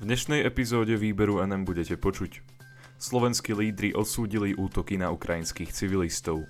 V 0.00 0.08
dnešnej 0.08 0.48
epizóde 0.48 0.96
výberu 0.96 1.44
NM 1.44 1.68
budete 1.68 1.92
počuť. 2.00 2.40
Slovenskí 2.96 3.52
lídry 3.52 3.92
odsúdili 3.92 4.56
útoky 4.56 4.96
na 4.96 5.12
ukrajinských 5.12 5.76
civilistov. 5.76 6.48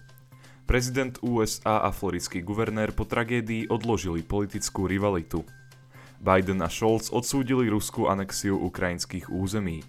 Prezident 0.71 1.19
USA 1.19 1.83
a 1.83 1.91
floridský 1.91 2.47
guvernér 2.47 2.95
po 2.95 3.03
tragédii 3.11 3.67
odložili 3.67 4.23
politickú 4.23 4.87
rivalitu. 4.87 5.43
Biden 6.23 6.63
a 6.63 6.71
Scholz 6.71 7.11
odsúdili 7.11 7.67
ruskú 7.67 8.07
anexiu 8.07 8.55
ukrajinských 8.55 9.27
území. 9.35 9.83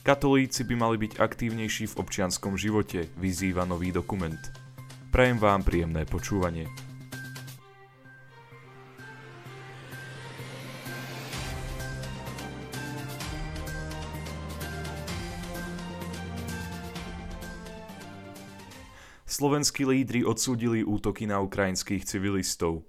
Katolíci 0.00 0.64
by 0.64 0.74
mali 0.80 0.96
byť 0.96 1.20
aktívnejší 1.20 1.92
v 1.92 1.98
občianskom 2.00 2.56
živote, 2.56 3.12
vyzýva 3.20 3.68
nový 3.68 3.92
dokument. 3.92 4.40
Prajem 5.12 5.36
vám 5.36 5.60
príjemné 5.68 6.08
počúvanie. 6.08 6.64
Slovenskí 19.26 19.82
lídry 19.82 20.22
odsúdili 20.22 20.86
útoky 20.86 21.26
na 21.26 21.42
ukrajinských 21.42 22.06
civilistov. 22.06 22.86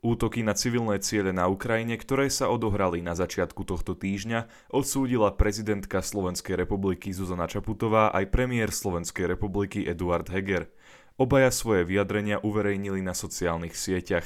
Útoky 0.00 0.40
na 0.40 0.56
civilné 0.56 0.96
ciele 1.04 1.28
na 1.28 1.44
Ukrajine, 1.44 2.00
ktoré 2.00 2.32
sa 2.32 2.48
odohrali 2.48 3.04
na 3.04 3.12
začiatku 3.12 3.68
tohto 3.68 3.92
týždňa, 3.92 4.72
odsúdila 4.72 5.36
prezidentka 5.36 6.00
Slovenskej 6.00 6.56
republiky 6.56 7.12
Zuzana 7.12 7.44
Čaputová 7.44 8.08
aj 8.16 8.32
premiér 8.32 8.72
Slovenskej 8.72 9.28
republiky 9.28 9.84
Eduard 9.84 10.32
Heger. 10.32 10.72
Obaja 11.20 11.52
svoje 11.52 11.84
vyjadrenia 11.84 12.40
uverejnili 12.40 13.04
na 13.04 13.12
sociálnych 13.12 13.76
sieťach. 13.76 14.24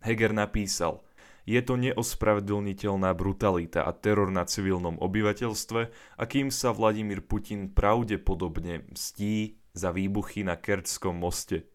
Heger 0.00 0.32
napísal– 0.32 1.04
je 1.48 1.64
to 1.64 1.80
neospravedlniteľná 1.80 3.16
brutalita 3.16 3.80
a 3.80 3.96
teror 3.96 4.28
na 4.28 4.44
civilnom 4.44 5.00
obyvateľstve, 5.00 5.80
akým 6.20 6.52
sa 6.52 6.76
Vladimír 6.76 7.24
Putin 7.24 7.72
pravdepodobne 7.72 8.84
mstí 8.92 9.57
za 9.78 9.94
výbuchy 9.94 10.42
na 10.42 10.58
Kerčskom 10.58 11.14
moste. 11.14 11.70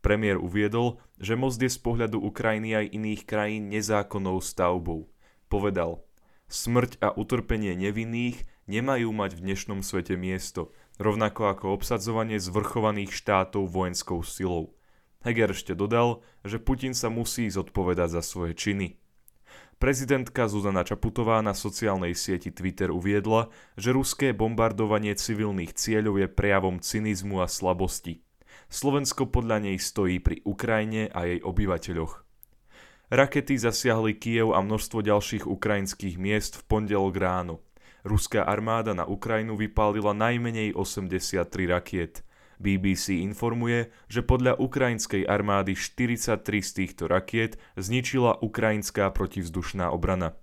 Premiér 0.00 0.40
uviedol, 0.40 0.98
že 1.20 1.36
most 1.36 1.60
je 1.60 1.68
z 1.68 1.78
pohľadu 1.78 2.18
Ukrajiny 2.18 2.74
aj 2.74 2.86
iných 2.90 3.22
krajín 3.28 3.68
nezákonnou 3.70 4.40
stavbou. 4.40 5.12
Povedal, 5.46 6.02
smrť 6.48 6.98
a 7.04 7.12
utrpenie 7.12 7.76
nevinných 7.76 8.48
nemajú 8.66 9.12
mať 9.12 9.36
v 9.36 9.44
dnešnom 9.52 9.84
svete 9.84 10.16
miesto, 10.16 10.72
rovnako 10.96 11.52
ako 11.52 11.76
obsadzovanie 11.76 12.40
zvrchovaných 12.40 13.12
štátov 13.12 13.68
vojenskou 13.68 14.24
silou. 14.24 14.74
Heger 15.22 15.54
ešte 15.54 15.78
dodal, 15.78 16.24
že 16.42 16.58
Putin 16.58 16.98
sa 16.98 17.06
musí 17.06 17.46
zodpovedať 17.46 18.18
za 18.18 18.22
svoje 18.26 18.58
činy. 18.58 19.01
Prezidentka 19.82 20.46
Zuzana 20.46 20.86
Čaputová 20.86 21.42
na 21.42 21.58
sociálnej 21.58 22.14
sieti 22.14 22.54
Twitter 22.54 22.94
uviedla, 22.94 23.50
že 23.74 23.90
ruské 23.90 24.30
bombardovanie 24.30 25.10
civilných 25.18 25.74
cieľov 25.74 26.22
je 26.22 26.28
prejavom 26.30 26.78
cynizmu 26.78 27.42
a 27.42 27.50
slabosti. 27.50 28.22
Slovensko 28.70 29.26
podľa 29.26 29.66
nej 29.66 29.82
stojí 29.82 30.22
pri 30.22 30.38
Ukrajine 30.46 31.10
a 31.10 31.26
jej 31.26 31.42
obyvateľoch. 31.42 32.22
Rakety 33.10 33.58
zasiahli 33.58 34.22
Kiev 34.22 34.54
a 34.54 34.62
množstvo 34.62 35.02
ďalších 35.02 35.50
ukrajinských 35.50 36.14
miest 36.14 36.62
v 36.62 36.66
pondelok 36.70 37.18
ráno. 37.18 37.66
Ruská 38.06 38.46
armáda 38.46 38.94
na 38.94 39.02
Ukrajinu 39.02 39.58
vypálila 39.58 40.14
najmenej 40.14 40.78
83 40.78 41.42
rakiet– 41.66 42.22
BBC 42.62 43.18
informuje, 43.18 43.90
že 44.06 44.22
podľa 44.22 44.62
ukrajinskej 44.62 45.26
armády 45.26 45.74
43 45.74 46.38
z 46.62 46.70
týchto 46.70 47.10
rakiet 47.10 47.58
zničila 47.74 48.38
ukrajinská 48.38 49.10
protivzdušná 49.10 49.90
obrana. 49.90 50.38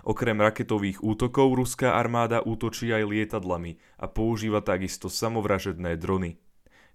Okrem 0.00 0.40
raketových 0.40 1.04
útokov 1.04 1.52
ruská 1.60 2.00
armáda 2.00 2.40
útočí 2.40 2.88
aj 2.88 3.04
lietadlami 3.04 3.76
a 4.00 4.08
používa 4.08 4.64
takisto 4.64 5.12
samovražedné 5.12 6.00
drony. 6.00 6.40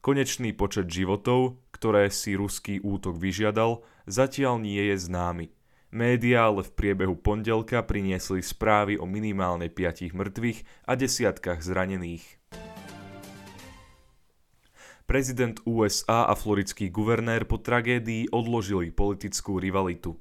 Konečný 0.01 0.57
počet 0.57 0.89
životov, 0.89 1.61
ktoré 1.69 2.09
si 2.09 2.33
ruský 2.33 2.81
útok 2.81 3.17
vyžiadal, 3.17 3.85
zatiaľ 4.09 4.61
nie 4.61 4.81
je 4.93 4.97
známy. 5.01 5.53
Média 5.95 6.49
ale 6.49 6.65
v 6.65 6.75
priebehu 6.75 7.15
pondelka 7.15 7.79
priniesli 7.85 8.41
správy 8.41 8.99
o 8.99 9.05
minimálne 9.07 9.71
5 9.71 10.11
mŕtvych 10.11 10.89
a 10.89 10.93
desiatkách 10.97 11.61
zranených. 11.63 12.25
Prezident 15.05 15.61
USA 15.69 16.25
a 16.25 16.33
floridský 16.33 16.89
guvernér 16.89 17.45
po 17.45 17.61
tragédii 17.61 18.33
odložili 18.33 18.89
politickú 18.89 19.61
rivalitu. 19.61 20.17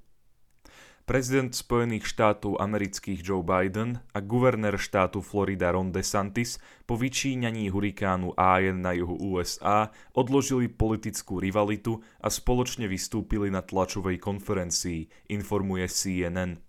Prezident 1.09 1.57
Spojených 1.57 2.05
štátov 2.05 2.61
amerických 2.61 3.25
Joe 3.25 3.41
Biden 3.41 4.05
a 4.13 4.21
guvernér 4.21 4.77
štátu 4.77 5.25
Florida 5.25 5.73
Ron 5.73 5.89
DeSantis 5.89 6.61
po 6.85 7.01
vyčíňaní 7.01 7.73
hurikánu 7.73 8.37
Ian 8.37 8.85
na 8.85 8.93
juhu 8.93 9.17
USA 9.17 9.89
odložili 10.13 10.69
politickú 10.69 11.41
rivalitu 11.41 12.05
a 12.21 12.29
spoločne 12.29 12.85
vystúpili 12.85 13.49
na 13.49 13.65
tlačovej 13.65 14.21
konferencii, 14.21 15.33
informuje 15.33 15.89
CNN. 15.89 16.61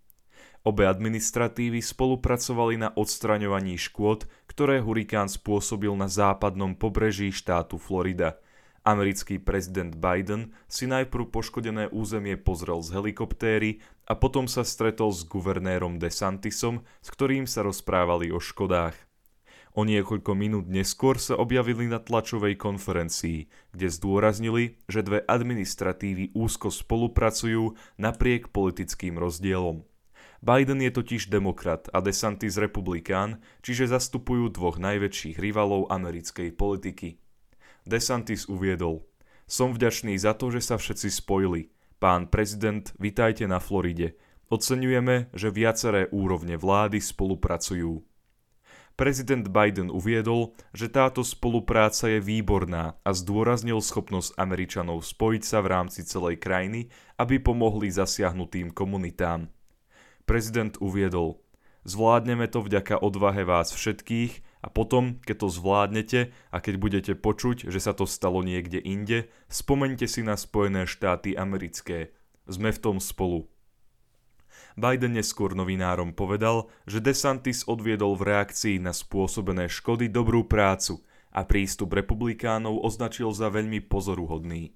Obe 0.66 0.90
administratívy 0.90 1.78
spolupracovali 1.78 2.82
na 2.82 2.90
odstraňovaní 2.90 3.78
škôd, 3.78 4.26
ktoré 4.50 4.82
hurikán 4.82 5.30
spôsobil 5.30 5.94
na 5.94 6.10
západnom 6.10 6.74
pobreží 6.74 7.30
štátu 7.30 7.78
Florida. 7.78 8.42
Americký 8.82 9.38
prezident 9.38 9.94
Biden 9.94 10.58
si 10.66 10.90
najprv 10.90 11.30
poškodené 11.30 11.94
územie 11.94 12.34
pozrel 12.34 12.82
z 12.82 12.98
helikoptéry 12.98 13.86
a 14.10 14.18
potom 14.18 14.50
sa 14.50 14.66
stretol 14.66 15.14
s 15.14 15.22
guvernérom 15.30 16.02
DeSantisom, 16.02 16.82
s 16.82 17.08
ktorým 17.14 17.46
sa 17.46 17.62
rozprávali 17.62 18.34
o 18.34 18.42
škodách. 18.42 18.98
O 19.78 19.86
niekoľko 19.86 20.34
minút 20.34 20.66
neskôr 20.66 21.22
sa 21.22 21.38
objavili 21.38 21.86
na 21.86 22.02
tlačovej 22.02 22.58
konferencii, 22.58 23.70
kde 23.70 23.88
zdôraznili, 23.94 24.82
že 24.90 25.06
dve 25.06 25.22
administratívy 25.30 26.34
úzko 26.34 26.74
spolupracujú 26.74 27.78
napriek 28.02 28.50
politickým 28.50 29.22
rozdielom. 29.22 29.86
Biden 30.46 30.78
je 30.78 30.94
totiž 30.94 31.34
demokrat 31.34 31.90
a 31.90 32.06
DeSantis 32.06 32.62
republikán, 32.62 33.42
čiže 33.66 33.90
zastupujú 33.90 34.54
dvoch 34.54 34.78
najväčších 34.78 35.42
rivalov 35.42 35.90
americkej 35.90 36.54
politiky. 36.54 37.18
DeSantis 37.90 38.46
uviedol, 38.46 39.10
som 39.50 39.74
vďačný 39.74 40.14
za 40.22 40.38
to, 40.38 40.54
že 40.54 40.62
sa 40.62 40.78
všetci 40.78 41.10
spojili. 41.10 41.74
Pán 41.98 42.30
prezident, 42.30 42.86
vitajte 43.02 43.50
na 43.50 43.58
Floride. 43.58 44.22
Oceňujeme, 44.54 45.34
že 45.34 45.50
viaceré 45.50 46.14
úrovne 46.14 46.62
vlády 46.62 47.02
spolupracujú. 47.02 48.06
Prezident 48.94 49.50
Biden 49.50 49.90
uviedol, 49.90 50.54
že 50.78 50.94
táto 50.94 51.26
spolupráca 51.26 52.06
je 52.06 52.22
výborná 52.22 53.02
a 53.02 53.10
zdôraznil 53.18 53.82
schopnosť 53.82 54.38
Američanov 54.38 55.02
spojiť 55.02 55.42
sa 55.42 55.66
v 55.66 55.74
rámci 55.74 56.06
celej 56.06 56.38
krajiny, 56.38 56.94
aby 57.18 57.42
pomohli 57.42 57.90
zasiahnutým 57.90 58.70
komunitám. 58.70 59.55
Prezident 60.26 60.74
uviedol, 60.82 61.38
zvládneme 61.86 62.50
to 62.50 62.66
vďaka 62.66 62.98
odvahe 62.98 63.46
vás 63.46 63.70
všetkých 63.70 64.66
a 64.66 64.74
potom, 64.74 65.22
keď 65.22 65.46
to 65.46 65.48
zvládnete 65.54 66.20
a 66.50 66.58
keď 66.58 66.76
budete 66.82 67.14
počuť, 67.14 67.70
že 67.70 67.78
sa 67.78 67.94
to 67.94 68.10
stalo 68.10 68.42
niekde 68.42 68.82
inde, 68.82 69.30
spomeňte 69.54 70.10
si 70.10 70.26
na 70.26 70.34
Spojené 70.34 70.90
štáty 70.90 71.38
americké. 71.38 72.10
Sme 72.50 72.74
v 72.74 72.82
tom 72.82 72.98
spolu. 72.98 73.46
Biden 74.74 75.14
neskôr 75.14 75.54
novinárom 75.54 76.18
povedal, 76.18 76.74
že 76.90 77.06
DeSantis 77.06 77.62
odviedol 77.70 78.18
v 78.18 78.34
reakcii 78.34 78.82
na 78.82 78.98
spôsobené 78.98 79.70
škody 79.70 80.10
dobrú 80.10 80.50
prácu 80.50 81.06
a 81.30 81.46
prístup 81.46 81.94
republikánov 81.94 82.82
označil 82.82 83.30
za 83.30 83.54
veľmi 83.54 83.78
pozoruhodný. 83.86 84.74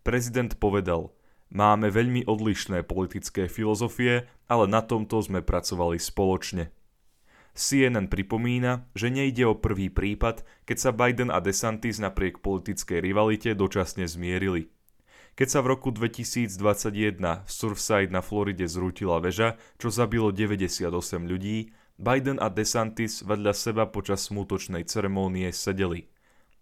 Prezident 0.00 0.56
povedal– 0.56 1.12
Máme 1.52 1.92
veľmi 1.92 2.24
odlišné 2.24 2.80
politické 2.88 3.44
filozofie, 3.44 4.24
ale 4.48 4.64
na 4.64 4.80
tomto 4.80 5.20
sme 5.20 5.44
pracovali 5.44 6.00
spoločne. 6.00 6.72
CNN 7.52 8.08
pripomína, 8.08 8.88
že 8.96 9.12
nejde 9.12 9.44
o 9.44 9.52
prvý 9.52 9.92
prípad, 9.92 10.48
keď 10.64 10.76
sa 10.80 10.90
Biden 10.96 11.28
a 11.28 11.44
DeSantis 11.44 12.00
napriek 12.00 12.40
politickej 12.40 13.04
rivalite 13.04 13.52
dočasne 13.52 14.08
zmierili. 14.08 14.72
Keď 15.36 15.48
sa 15.52 15.60
v 15.60 15.76
roku 15.76 15.92
2021 15.92 17.20
v 17.20 17.50
Surfside 17.52 18.08
na 18.08 18.24
Floride 18.24 18.64
zrútila 18.64 19.20
väža, 19.20 19.60
čo 19.76 19.92
zabilo 19.92 20.32
98 20.32 20.88
ľudí, 21.28 21.76
Biden 22.00 22.40
a 22.40 22.48
DeSantis 22.48 23.20
vedľa 23.20 23.52
seba 23.52 23.84
počas 23.92 24.24
smutočnej 24.32 24.88
ceremónie 24.88 25.52
sedeli. 25.52 26.08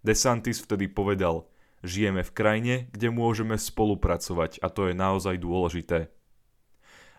DeSantis 0.03 0.59
vtedy 0.59 0.91
povedal– 0.91 1.47
Žijeme 1.81 2.21
v 2.21 2.35
krajine, 2.37 2.75
kde 2.93 3.09
môžeme 3.09 3.57
spolupracovať 3.57 4.61
a 4.61 4.69
to 4.69 4.93
je 4.93 4.95
naozaj 4.95 5.41
dôležité. 5.41 6.13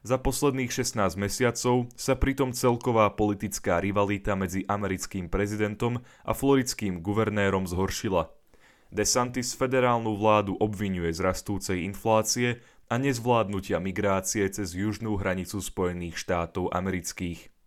Za 0.01 0.17
posledných 0.17 0.73
16 0.73 0.97
mesiacov 1.17 1.85
sa 1.93 2.17
pritom 2.17 2.57
celková 2.57 3.13
politická 3.13 3.77
rivalita 3.77 4.33
medzi 4.33 4.65
americkým 4.65 5.29
prezidentom 5.29 6.01
a 6.25 6.33
floridským 6.33 7.05
guvernérom 7.05 7.69
zhoršila. 7.69 8.33
DeSantis 8.89 9.53
federálnu 9.53 10.17
vládu 10.17 10.57
obvinuje 10.57 11.13
z 11.13 11.21
rastúcej 11.21 11.85
inflácie 11.85 12.65
a 12.89 12.97
nezvládnutia 12.97 13.77
migrácie 13.77 14.49
cez 14.49 14.73
južnú 14.73 15.21
hranicu 15.21 15.61
Spojených 15.61 16.17
štátov 16.17 16.73
amerických. 16.73 17.60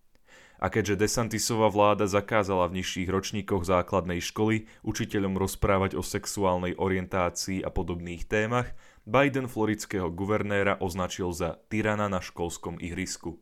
A 0.65 0.73
keďže 0.73 1.05
Desantisová 1.05 1.69
vláda 1.69 2.09
zakázala 2.09 2.65
v 2.73 2.81
nižších 2.81 3.13
ročníkoch 3.13 3.69
základnej 3.69 4.25
školy 4.25 4.65
učiteľom 4.81 5.37
rozprávať 5.37 5.93
o 5.93 6.01
sexuálnej 6.01 6.81
orientácii 6.81 7.61
a 7.61 7.69
podobných 7.69 8.25
témach, 8.25 8.73
Biden 9.05 9.45
floridského 9.45 10.09
guvernéra 10.09 10.81
označil 10.81 11.37
za 11.37 11.61
tyrana 11.69 12.09
na 12.09 12.25
školskom 12.25 12.81
ihrisku. 12.81 13.37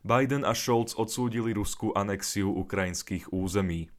Biden 0.00 0.48
a 0.48 0.56
Scholz 0.56 0.96
odsúdili 0.96 1.52
ruskú 1.52 1.92
anexiu 1.92 2.48
ukrajinských 2.48 3.28
území. 3.28 3.92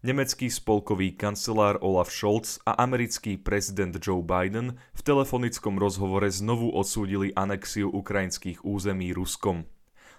Nemecký 0.00 0.48
spolkový 0.48 1.12
kancelár 1.12 1.76
Olaf 1.84 2.08
Scholz 2.08 2.56
a 2.64 2.72
americký 2.80 3.36
prezident 3.36 3.92
Joe 4.00 4.24
Biden 4.24 4.80
v 4.96 5.00
telefonickom 5.04 5.76
rozhovore 5.76 6.24
znovu 6.32 6.72
odsúdili 6.72 7.36
anexiu 7.36 7.92
ukrajinských 7.92 8.64
území 8.64 9.12
Ruskom. 9.12 9.68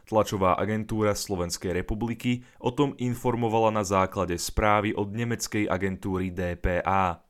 Tlačová 0.06 0.54
agentúra 0.62 1.18
Slovenskej 1.18 1.74
republiky 1.74 2.46
o 2.62 2.70
tom 2.70 2.94
informovala 3.02 3.74
na 3.74 3.82
základe 3.82 4.38
správy 4.38 4.94
od 4.94 5.18
nemeckej 5.18 5.66
agentúry 5.66 6.30
DPA. 6.30 7.26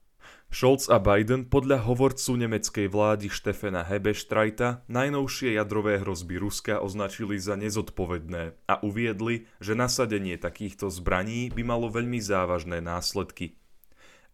Scholz 0.51 0.92
a 0.92 1.00
Biden 1.00 1.48
podľa 1.48 1.88
hovorcu 1.88 2.36
nemeckej 2.36 2.92
vlády 2.92 3.31
Štefena 3.31 3.88
Hebestreita 3.88 4.83
najnovšie 4.92 5.56
jadrové 5.56 6.03
hrozby 6.03 6.44
Ruska 6.44 6.83
označili 6.83 7.39
za 7.39 7.56
nezodpovedné 7.56 8.68
a 8.68 8.74
uviedli, 8.83 9.48
že 9.63 9.80
nasadenie 9.80 10.36
takýchto 10.36 10.92
zbraní 10.92 11.56
by 11.56 11.63
malo 11.63 11.88
veľmi 11.88 12.19
závažné 12.19 12.83
následky. 12.83 13.56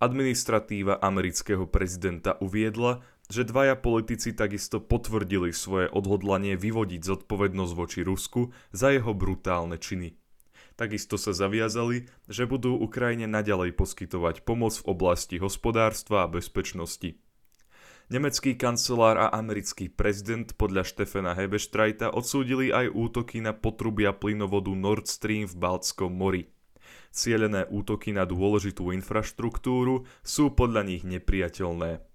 Administratíva 0.02 0.98
amerického 0.98 1.70
prezidenta 1.70 2.34
uviedla, 2.42 3.06
že 3.30 3.46
dvaja 3.46 3.78
politici 3.78 4.34
takisto 4.34 4.82
potvrdili 4.82 5.54
svoje 5.54 5.86
odhodlanie 5.86 6.58
vyvodiť 6.58 7.14
zodpovednosť 7.14 7.74
voči 7.78 8.02
Rusku 8.02 8.50
za 8.74 8.90
jeho 8.90 9.14
brutálne 9.14 9.78
činy. 9.78 10.18
Takisto 10.78 11.18
sa 11.18 11.34
zaviazali, 11.34 12.06
že 12.30 12.46
budú 12.46 12.78
Ukrajine 12.78 13.26
naďalej 13.26 13.74
poskytovať 13.74 14.46
pomoc 14.46 14.78
v 14.78 14.88
oblasti 14.94 15.42
hospodárstva 15.42 16.30
a 16.30 16.32
bezpečnosti. 16.32 17.18
Nemecký 18.08 18.56
kancelár 18.56 19.20
a 19.20 19.34
americký 19.36 19.92
prezident 19.92 20.48
podľa 20.56 20.88
Štefena 20.88 21.36
Hebestreita 21.36 22.14
odsúdili 22.16 22.72
aj 22.72 22.96
útoky 22.96 23.44
na 23.44 23.52
potrubia 23.52 24.16
plynovodu 24.16 24.72
Nord 24.72 25.12
Stream 25.12 25.44
v 25.44 25.60
Baltskom 25.60 26.16
mori. 26.16 26.48
Cielené 27.12 27.68
útoky 27.68 28.16
na 28.16 28.24
dôležitú 28.24 28.96
infraštruktúru 28.96 30.08
sú 30.24 30.56
podľa 30.56 30.88
nich 30.88 31.04
nepriateľné. 31.04 32.07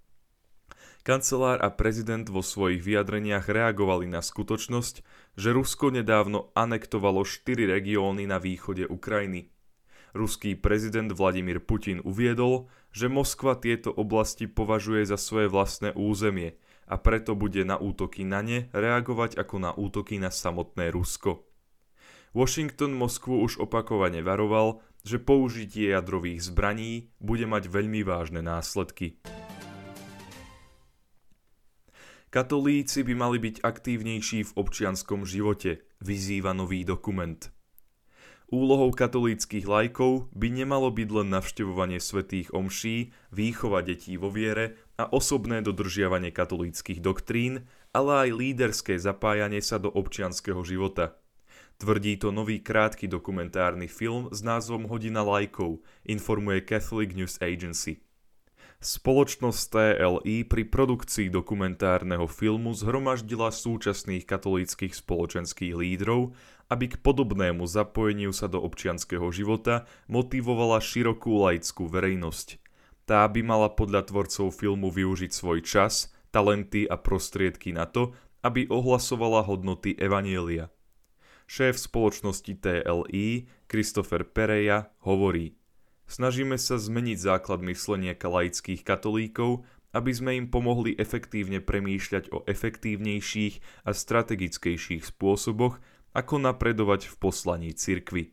Kancelár 1.02 1.58
a 1.58 1.74
prezident 1.74 2.22
vo 2.30 2.46
svojich 2.46 2.78
vyjadreniach 2.78 3.50
reagovali 3.50 4.06
na 4.06 4.22
skutočnosť, 4.22 5.02
že 5.34 5.50
Rusko 5.50 5.90
nedávno 5.90 6.54
anektovalo 6.54 7.26
štyri 7.26 7.66
regióny 7.66 8.30
na 8.30 8.38
východe 8.38 8.86
Ukrajiny. 8.86 9.50
Ruský 10.14 10.54
prezident 10.54 11.10
Vladimír 11.10 11.58
Putin 11.58 11.98
uviedol, 12.06 12.70
že 12.94 13.10
Moskva 13.10 13.58
tieto 13.58 13.90
oblasti 13.90 14.46
považuje 14.46 15.02
za 15.02 15.18
svoje 15.18 15.50
vlastné 15.50 15.90
územie 15.98 16.54
a 16.86 16.94
preto 17.02 17.34
bude 17.34 17.66
na 17.66 17.82
útoky 17.82 18.22
na 18.22 18.38
ne 18.38 18.70
reagovať 18.70 19.42
ako 19.42 19.56
na 19.58 19.74
útoky 19.74 20.22
na 20.22 20.30
samotné 20.30 20.94
Rusko. 20.94 21.42
Washington 22.30 22.94
Moskvu 22.94 23.42
už 23.42 23.58
opakovane 23.58 24.22
varoval, 24.22 24.78
že 25.02 25.18
použitie 25.18 25.90
jadrových 25.90 26.46
zbraní 26.46 27.10
bude 27.18 27.42
mať 27.50 27.66
veľmi 27.66 28.06
vážne 28.06 28.38
následky. 28.38 29.18
Katolíci 32.32 33.04
by 33.04 33.12
mali 33.12 33.36
byť 33.36 33.60
aktívnejší 33.60 34.40
v 34.48 34.56
občianskom 34.56 35.28
živote, 35.28 35.84
vyzýva 36.00 36.56
nový 36.56 36.80
dokument. 36.80 37.36
Úlohou 38.48 38.88
katolíckých 38.88 39.68
lajkov 39.68 40.32
by 40.32 40.48
nemalo 40.48 40.88
byť 40.88 41.08
len 41.12 41.28
navštevovanie 41.28 42.00
svetých 42.00 42.48
omší, 42.56 43.12
výchova 43.36 43.84
detí 43.84 44.16
vo 44.16 44.32
viere 44.32 44.80
a 44.96 45.12
osobné 45.12 45.60
dodržiavanie 45.60 46.32
katolíckých 46.32 47.04
doktrín, 47.04 47.68
ale 47.92 48.24
aj 48.24 48.28
líderské 48.32 48.96
zapájanie 48.96 49.60
sa 49.60 49.76
do 49.76 49.92
občianského 49.92 50.64
života. 50.64 51.20
Tvrdí 51.76 52.16
to 52.16 52.32
nový 52.32 52.64
krátky 52.64 53.12
dokumentárny 53.12 53.92
film 53.92 54.32
s 54.32 54.40
názvom 54.40 54.88
Hodina 54.88 55.20
lajkov, 55.20 55.84
informuje 56.08 56.64
Catholic 56.64 57.12
News 57.12 57.36
Agency. 57.44 58.00
Spoločnosť 58.82 59.62
TLI 59.70 60.42
pri 60.42 60.66
produkcii 60.66 61.30
dokumentárneho 61.30 62.26
filmu 62.26 62.74
zhromaždila 62.74 63.54
súčasných 63.54 64.26
katolíckých 64.26 64.90
spoločenských 64.90 65.70
lídrov, 65.70 66.34
aby 66.66 66.90
k 66.90 66.98
podobnému 66.98 67.62
zapojeniu 67.62 68.34
sa 68.34 68.50
do 68.50 68.58
občianského 68.58 69.30
života 69.30 69.86
motivovala 70.10 70.82
širokú 70.82 71.30
laickú 71.46 71.86
verejnosť. 71.86 72.58
Tá 73.06 73.22
by 73.30 73.46
mala 73.46 73.70
podľa 73.70 74.02
tvorcov 74.10 74.50
filmu 74.50 74.90
využiť 74.90 75.30
svoj 75.30 75.62
čas, 75.62 76.10
talenty 76.34 76.82
a 76.82 76.98
prostriedky 76.98 77.70
na 77.70 77.86
to, 77.86 78.18
aby 78.42 78.66
ohlasovala 78.66 79.46
hodnoty 79.46 79.94
Evanielia. 79.94 80.74
Šéf 81.46 81.78
spoločnosti 81.78 82.58
TLI, 82.58 83.46
Christopher 83.70 84.26
Pereja, 84.26 84.90
hovorí– 85.06 85.54
Snažíme 86.12 86.60
sa 86.60 86.76
zmeniť 86.76 87.24
základ 87.24 87.64
myslenia 87.64 88.12
laických 88.12 88.84
katolíkov, 88.84 89.64
aby 89.96 90.12
sme 90.12 90.36
im 90.36 90.44
pomohli 90.52 90.92
efektívne 91.00 91.64
premýšľať 91.64 92.36
o 92.36 92.44
efektívnejších 92.44 93.88
a 93.88 93.96
strategickejších 93.96 95.08
spôsoboch, 95.08 95.80
ako 96.12 96.34
napredovať 96.36 97.08
v 97.08 97.14
poslaní 97.16 97.72
cirkvy. 97.72 98.28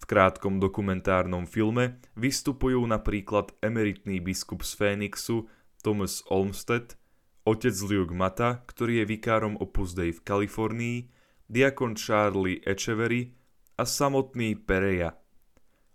V 0.00 0.04
krátkom 0.08 0.64
dokumentárnom 0.64 1.44
filme 1.44 2.00
vystupujú 2.16 2.80
napríklad 2.88 3.52
emeritný 3.60 4.24
biskup 4.24 4.64
z 4.64 4.72
Fénixu 4.72 5.52
Thomas 5.84 6.24
Olmsted, 6.32 6.96
otec 7.44 7.76
Luke 7.84 8.16
Mata, 8.16 8.64
ktorý 8.64 9.04
je 9.04 9.12
vikárom 9.12 9.60
Opus 9.60 9.92
Dei 9.92 10.08
v 10.08 10.24
Kalifornii, 10.24 11.04
diakon 11.52 12.00
Charlie 12.00 12.64
Echevery 12.64 13.36
a 13.76 13.84
samotný 13.84 14.56
Pereja– 14.56 15.20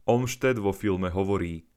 Olmsted 0.08 0.56
vo 0.56 0.72
filme 0.72 1.12
hovorí, 1.12 1.68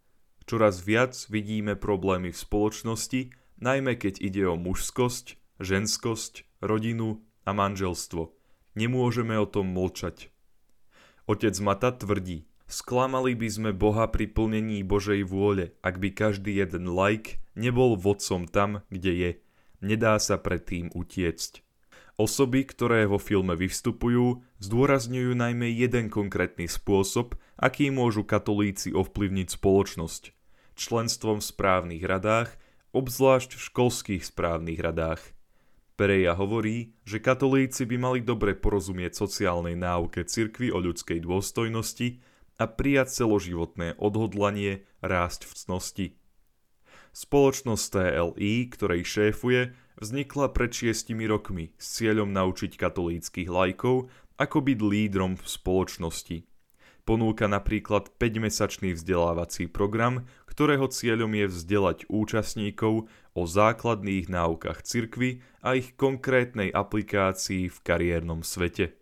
čoraz 0.47 0.87
viac 0.87 1.19
vidíme 1.27 1.75
problémy 1.75 2.31
v 2.31 2.39
spoločnosti, 2.39 3.35
najmä 3.59 3.99
keď 3.99 4.23
ide 4.23 4.47
o 4.47 4.55
mužskosť, 4.55 5.59
ženskosť, 5.59 6.63
rodinu 6.63 7.27
a 7.43 7.51
manželstvo. 7.51 8.31
Nemôžeme 8.79 9.35
o 9.35 9.51
tom 9.51 9.75
mlčať. 9.75 10.31
Otec 11.27 11.59
Mata 11.59 11.91
tvrdí, 11.91 12.47
sklamali 12.71 13.35
by 13.35 13.49
sme 13.51 13.71
Boha 13.75 14.07
pri 14.07 14.31
plnení 14.31 14.87
Božej 14.87 15.27
vôle, 15.27 15.75
ak 15.83 15.99
by 15.99 16.15
každý 16.15 16.55
jeden 16.55 16.87
like 16.87 17.43
nebol 17.59 17.99
vodcom 17.99 18.47
tam, 18.47 18.87
kde 18.95 19.13
je. 19.13 19.31
Nedá 19.83 20.23
sa 20.23 20.39
predtým 20.39 20.95
utiecť. 20.95 21.67
Osoby, 22.21 22.69
ktoré 22.69 23.09
vo 23.09 23.17
filme 23.17 23.57
vystupujú, 23.57 24.45
zdôrazňujú 24.61 25.33
najmä 25.33 25.73
jeden 25.73 26.13
konkrétny 26.13 26.69
spôsob, 26.69 27.33
aký 27.57 27.89
môžu 27.89 28.29
katolíci 28.29 28.93
ovplyvniť 28.93 29.57
spoločnosť. 29.57 30.37
Členstvom 30.77 31.41
v 31.41 31.49
správnych 31.49 32.05
radách, 32.05 32.61
obzvlášť 32.93 33.57
v 33.57 33.65
školských 33.73 34.23
správnych 34.29 34.85
radách. 34.85 35.33
Pereja 35.97 36.37
hovorí, 36.37 36.93
že 37.09 37.25
katolíci 37.25 37.89
by 37.89 37.97
mali 37.97 38.21
dobre 38.21 38.53
porozumieť 38.53 39.17
sociálnej 39.17 39.81
náuke 39.81 40.21
cirkvy 40.21 40.69
o 40.69 40.77
ľudskej 40.77 41.25
dôstojnosti 41.25 42.21
a 42.61 42.69
prijať 42.69 43.25
celoživotné 43.25 43.97
odhodlanie 43.97 44.85
rásť 45.01 45.49
v 45.49 45.53
cnosti. 45.57 46.07
Spoločnosť 47.11 47.87
TLI, 47.91 48.55
ktorej 48.71 49.03
šéfuje, 49.03 49.75
vznikla 49.99 50.55
pred 50.55 50.71
šiestimi 50.71 51.27
rokmi 51.27 51.75
s 51.75 51.99
cieľom 51.99 52.31
naučiť 52.31 52.79
katolíckých 52.79 53.51
lajkov, 53.51 54.09
ako 54.41 54.59
byť 54.63 54.79
lídrom 54.79 55.37
v 55.37 55.47
spoločnosti. 55.47 56.49
Ponúka 57.05 57.51
napríklad 57.51 58.15
5-mesačný 58.23 58.95
vzdelávací 58.95 59.67
program, 59.67 60.31
ktorého 60.47 60.87
cieľom 60.87 61.33
je 61.35 61.47
vzdelať 61.51 61.99
účastníkov 62.07 63.11
o 63.35 63.43
základných 63.43 64.31
náukách 64.31 64.87
cirkvy 64.87 65.43
a 65.65 65.75
ich 65.75 65.99
konkrétnej 65.99 66.71
aplikácii 66.71 67.67
v 67.67 67.79
kariérnom 67.83 68.47
svete. 68.47 68.95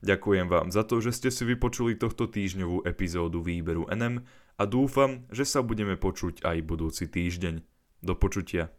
Ďakujem 0.00 0.46
vám 0.48 0.68
za 0.72 0.86
to, 0.86 1.02
že 1.02 1.12
ste 1.12 1.28
si 1.32 1.42
vypočuli 1.44 1.98
tohto 1.98 2.30
týždňovú 2.30 2.86
epizódu 2.88 3.42
výberu 3.42 3.88
NM 3.90 4.22
a 4.56 4.64
dúfam, 4.64 5.28
že 5.32 5.44
sa 5.44 5.60
budeme 5.60 5.96
počuť 5.96 6.44
aj 6.44 6.56
budúci 6.64 7.04
týždeň. 7.08 7.60
Do 8.04 8.12
počutia. 8.12 8.75